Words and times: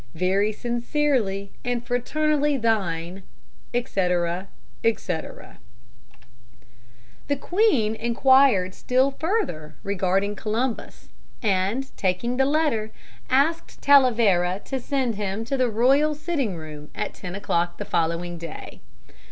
"Very 0.15 0.51
sincerely 0.51 1.51
and 1.63 1.85
fraternally 1.85 2.57
thine, 2.57 3.21
"Etc., 3.71 4.47
etc." 4.83 5.59
The 7.27 7.35
queen 7.35 7.93
inquired 7.93 8.73
still 8.73 9.11
further 9.11 9.75
regarding 9.83 10.35
Columbus, 10.35 11.09
and, 11.43 11.95
taking 11.97 12.37
the 12.37 12.45
letter, 12.47 12.91
asked 13.29 13.79
Talavera 13.83 14.59
to 14.65 14.79
send 14.79 15.17
him 15.17 15.45
to 15.45 15.55
the 15.55 15.69
royal 15.69 16.15
sitting 16.15 16.55
room 16.55 16.89
at 16.95 17.13
ten 17.13 17.35
o'clock 17.35 17.77
the 17.77 17.85
following 17.85 18.39
day. 18.39 18.81